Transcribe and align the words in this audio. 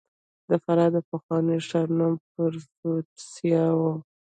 د 0.49 0.51
فراه 0.63 0.89
د 0.95 0.97
پخواني 1.09 1.57
ښار 1.67 1.87
نوم 1.97 2.13
پروفتاسیا 2.31 3.65
و 3.77 3.81